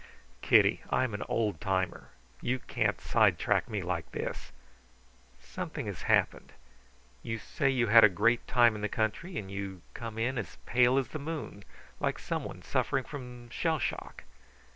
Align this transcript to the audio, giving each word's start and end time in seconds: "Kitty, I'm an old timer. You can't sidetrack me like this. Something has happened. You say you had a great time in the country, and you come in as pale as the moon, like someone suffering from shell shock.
"Kitty, 0.41 0.81
I'm 0.89 1.13
an 1.13 1.21
old 1.29 1.61
timer. 1.61 2.09
You 2.41 2.57
can't 2.57 2.99
sidetrack 2.99 3.69
me 3.69 3.83
like 3.83 4.11
this. 4.13 4.51
Something 5.39 5.85
has 5.85 6.01
happened. 6.01 6.53
You 7.21 7.37
say 7.37 7.69
you 7.69 7.85
had 7.85 8.03
a 8.03 8.09
great 8.09 8.47
time 8.47 8.73
in 8.73 8.81
the 8.81 8.89
country, 8.89 9.37
and 9.37 9.51
you 9.51 9.83
come 9.93 10.17
in 10.17 10.39
as 10.39 10.57
pale 10.65 10.97
as 10.97 11.09
the 11.09 11.19
moon, 11.19 11.63
like 11.99 12.17
someone 12.17 12.63
suffering 12.63 13.03
from 13.03 13.51
shell 13.51 13.77
shock. 13.77 14.23